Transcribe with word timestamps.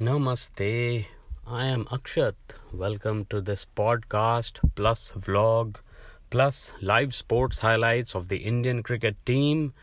Namaste. 0.00 1.04
I 1.46 1.66
am 1.66 1.84
Akshat. 1.84 2.32
Welcome 2.72 3.26
to 3.26 3.42
this 3.42 3.66
podcast 3.66 4.58
plus 4.74 5.12
vlog 5.14 5.76
plus 6.30 6.72
live 6.80 7.14
sports 7.14 7.58
highlights 7.58 8.14
of 8.14 8.28
the 8.28 8.38
Indian 8.38 8.82
cricket 8.82 9.14
team 9.26 9.74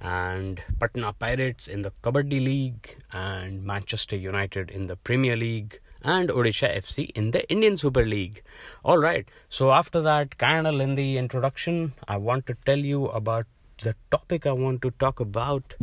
and 0.00 0.62
Patna 0.80 1.12
Pirates 1.12 1.68
in 1.68 1.82
the 1.82 1.92
Kabaddi 2.02 2.42
League 2.42 2.96
and 3.12 3.62
Manchester 3.64 4.16
United 4.16 4.70
in 4.70 4.86
the 4.86 4.96
Premier 4.96 5.36
League 5.36 5.78
and 6.02 6.30
Odisha 6.30 6.74
FC 6.74 7.10
in 7.10 7.32
the 7.32 7.46
Indian 7.50 7.76
Super 7.76 8.06
League. 8.06 8.42
All 8.82 8.96
right. 8.96 9.28
So 9.50 9.72
after 9.72 10.00
that 10.00 10.38
kind 10.38 10.66
of 10.66 10.80
in 10.80 10.94
the 10.94 11.18
introduction, 11.18 11.92
I 12.08 12.16
want 12.16 12.46
to 12.46 12.56
tell 12.64 12.78
you 12.78 13.08
about 13.08 13.44
the 13.82 13.94
topic 14.10 14.46
I 14.46 14.52
want 14.52 14.80
to 14.80 14.90
talk 14.92 15.20
about 15.20 15.74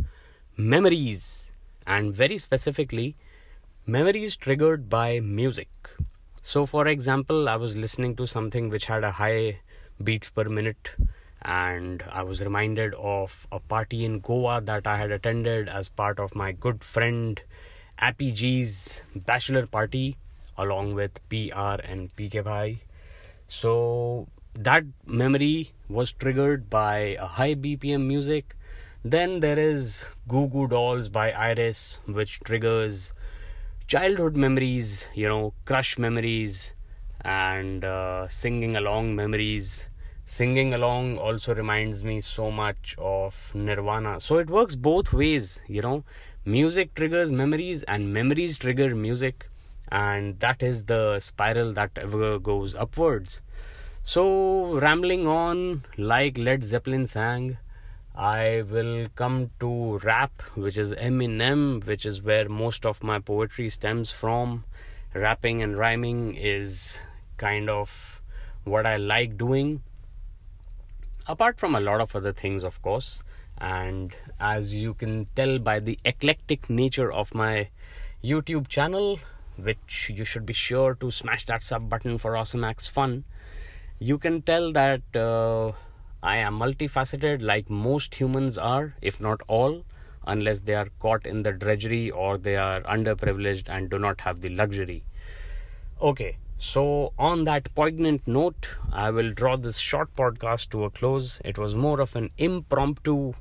memories 0.56 1.52
and 1.86 2.12
very 2.12 2.38
specifically 2.38 3.14
memories 3.86 4.34
triggered 4.34 4.88
by 4.88 5.20
music. 5.20 5.68
So, 6.40 6.64
for 6.64 6.86
example, 6.86 7.48
I 7.50 7.56
was 7.56 7.76
listening 7.76 8.16
to 8.16 8.26
something 8.26 8.70
which 8.70 8.86
had 8.86 9.04
a 9.04 9.12
high 9.12 9.60
beats 10.02 10.30
per 10.30 10.44
minute, 10.44 10.92
and 11.42 12.02
I 12.10 12.22
was 12.22 12.40
reminded 12.40 12.94
of 12.94 13.46
a 13.52 13.60
party 13.60 14.06
in 14.06 14.20
Goa 14.20 14.62
that 14.62 14.86
I 14.86 14.96
had 14.96 15.10
attended 15.10 15.68
as 15.68 15.90
part 15.90 16.18
of 16.18 16.34
my 16.34 16.52
good 16.52 16.82
friend 16.82 17.40
Appy 17.98 18.32
G's 18.32 19.04
bachelor 19.14 19.66
party 19.66 20.16
along 20.56 20.94
with 20.94 21.20
PR 21.28 21.76
and 21.84 22.14
PK 22.16 22.42
Bhai. 22.42 22.80
So, 23.48 24.28
that 24.54 24.84
memory 25.04 25.72
was 25.90 26.12
triggered 26.12 26.70
by 26.70 27.18
a 27.20 27.26
high 27.26 27.54
BPM 27.54 28.06
music. 28.06 28.56
Then 29.04 29.40
there 29.40 29.58
is 29.58 30.06
Goo 30.26 30.48
Goo 30.48 30.68
Dolls 30.68 31.10
by 31.10 31.32
Iris, 31.32 31.98
which 32.06 32.40
triggers 32.40 33.12
childhood 33.86 34.36
memories, 34.36 35.08
you 35.14 35.28
know, 35.28 35.52
crush 35.64 35.98
memories, 35.98 36.74
and 37.22 37.84
uh, 37.84 38.28
singing 38.28 38.76
along 38.76 39.14
memories. 39.16 39.88
Singing 40.26 40.72
along 40.74 41.18
also 41.18 41.54
reminds 41.54 42.02
me 42.04 42.20
so 42.20 42.50
much 42.50 42.94
of 42.98 43.52
Nirvana. 43.54 44.20
So 44.20 44.38
it 44.38 44.48
works 44.48 44.74
both 44.74 45.12
ways, 45.12 45.60
you 45.68 45.82
know. 45.82 46.04
Music 46.46 46.94
triggers 46.94 47.30
memories, 47.30 47.82
and 47.84 48.12
memories 48.12 48.58
trigger 48.58 48.94
music, 48.94 49.48
and 49.90 50.38
that 50.40 50.62
is 50.62 50.84
the 50.84 51.18
spiral 51.20 51.72
that 51.74 51.90
ever 51.96 52.38
goes 52.38 52.74
upwards. 52.74 53.40
So, 54.02 54.78
rambling 54.78 55.26
on 55.26 55.84
like 55.96 56.38
Led 56.38 56.64
Zeppelin 56.64 57.06
sang, 57.06 57.58
I 58.14 58.62
will 58.70 59.08
come 59.16 59.50
to 59.58 59.98
rap, 59.98 60.40
which 60.54 60.76
is 60.76 60.92
Eminem, 60.92 61.84
which 61.84 62.06
is 62.06 62.22
where 62.22 62.48
most 62.48 62.86
of 62.86 63.02
my 63.02 63.18
poetry 63.18 63.70
stems 63.70 64.12
from. 64.12 64.64
Rapping 65.14 65.62
and 65.62 65.76
rhyming 65.76 66.36
is 66.36 67.00
kind 67.38 67.68
of 67.68 68.22
what 68.62 68.86
I 68.86 68.98
like 68.98 69.36
doing, 69.36 69.82
apart 71.26 71.58
from 71.58 71.74
a 71.74 71.80
lot 71.80 72.00
of 72.00 72.14
other 72.14 72.32
things, 72.32 72.62
of 72.62 72.80
course. 72.82 73.24
And 73.58 74.14
as 74.38 74.74
you 74.74 74.94
can 74.94 75.26
tell 75.34 75.58
by 75.58 75.80
the 75.80 75.98
eclectic 76.04 76.70
nature 76.70 77.12
of 77.12 77.34
my 77.34 77.68
YouTube 78.22 78.68
channel, 78.68 79.18
which 79.56 80.10
you 80.14 80.24
should 80.24 80.46
be 80.46 80.52
sure 80.52 80.94
to 80.94 81.10
smash 81.10 81.46
that 81.46 81.64
sub 81.64 81.88
button 81.88 82.18
for 82.18 82.32
Awesomax 82.32 82.88
Fun, 82.88 83.24
you 83.98 84.18
can 84.18 84.42
tell 84.42 84.72
that. 84.72 85.02
Uh, 85.16 85.72
I 86.24 86.38
am 86.38 86.58
multifaceted 86.58 87.42
like 87.42 87.68
most 87.68 88.14
humans 88.14 88.56
are, 88.56 88.94
if 89.02 89.20
not 89.20 89.42
all, 89.46 89.84
unless 90.26 90.60
they 90.60 90.74
are 90.74 90.88
caught 90.98 91.26
in 91.26 91.42
the 91.42 91.52
drudgery 91.52 92.10
or 92.10 92.38
they 92.38 92.56
are 92.56 92.80
underprivileged 92.80 93.68
and 93.68 93.90
do 93.90 93.98
not 93.98 94.22
have 94.22 94.40
the 94.40 94.48
luxury. 94.48 95.04
Okay, 96.00 96.38
so 96.56 97.12
on 97.18 97.44
that 97.44 97.74
poignant 97.74 98.26
note, 98.26 98.68
I 98.90 99.10
will 99.10 99.32
draw 99.32 99.56
this 99.56 99.76
short 99.76 100.16
podcast 100.16 100.70
to 100.70 100.84
a 100.84 100.90
close. 100.90 101.42
It 101.44 101.58
was 101.58 101.74
more 101.74 102.00
of 102.00 102.16
an 102.16 102.30
impromptu 102.38 103.34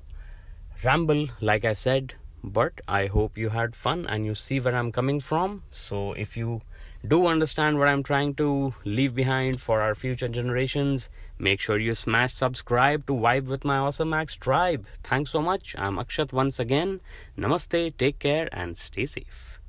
ramble, 0.84 1.30
like 1.40 1.63
I 1.63 1.72
said, 1.72 2.16
but 2.44 2.81
I 2.86 3.06
hope 3.06 3.38
you 3.38 3.50
had 3.50 3.75
fun 3.78 4.06
and 4.06 4.25
you 4.25 4.36
see 4.36 4.59
where 4.59 4.75
I'm 4.75 4.91
coming 4.91 5.22
from. 5.22 5.63
So 5.72 6.12
if 6.12 6.36
you 6.36 6.63
do 7.06 7.28
understand 7.28 7.78
what 7.78 7.90
I'm 7.90 8.02
trying 8.02 8.34
to 8.36 8.74
leave 8.86 9.14
behind 9.14 9.59
for 9.59 9.81
our 9.81 9.94
future 9.94 10.30
generations, 10.30 11.09
make 11.38 11.59
sure 11.59 11.78
you 11.78 11.94
smash 11.94 12.34
subscribe 12.34 13.06
to 13.08 13.14
Vibe 13.14 13.47
with 13.47 13.66
my 13.66 13.78
Awesomax 13.78 14.40
tribe. 14.40 14.86
Thanks 15.03 15.31
so 15.31 15.42
much. 15.42 15.75
I'm 15.78 15.97
Akshat 15.97 16.31
once 16.31 16.59
again. 16.59 17.02
Namaste, 17.38 17.97
take 17.97 18.19
care, 18.19 18.47
and 18.53 18.78
stay 18.78 19.06
safe. 19.06 19.59